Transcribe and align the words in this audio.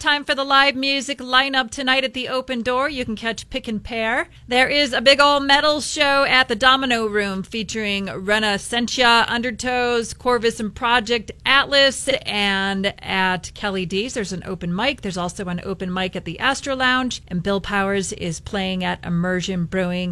Time 0.00 0.24
for 0.24 0.34
the 0.34 0.44
live 0.44 0.76
music 0.76 1.18
lineup 1.18 1.70
tonight 1.70 2.04
at 2.04 2.14
the 2.14 2.30
open 2.30 2.62
door. 2.62 2.88
You 2.88 3.04
can 3.04 3.16
catch 3.16 3.50
Pick 3.50 3.68
and 3.68 3.84
Pair. 3.84 4.28
There 4.48 4.66
is 4.66 4.94
a 4.94 5.02
big 5.02 5.20
old 5.20 5.44
metal 5.44 5.82
show 5.82 6.24
at 6.24 6.48
the 6.48 6.56
Domino 6.56 7.04
Room 7.04 7.42
featuring 7.42 8.06
Rena 8.06 8.56
Sentia, 8.56 9.26
Undertows, 9.26 10.16
Corvus 10.16 10.58
and 10.58 10.74
Project 10.74 11.32
Atlas, 11.44 12.08
and 12.24 12.94
at 13.02 13.52
Kelly 13.52 13.84
D's. 13.84 14.14
There's 14.14 14.32
an 14.32 14.42
open 14.46 14.74
mic. 14.74 15.02
There's 15.02 15.18
also 15.18 15.44
an 15.48 15.60
open 15.64 15.92
mic 15.92 16.16
at 16.16 16.24
the 16.24 16.38
Astro 16.38 16.76
Lounge, 16.76 17.20
and 17.28 17.42
Bill 17.42 17.60
Powers 17.60 18.14
is 18.14 18.40
playing 18.40 18.82
at 18.82 19.04
Immersion 19.04 19.66
Brewing 19.66 20.08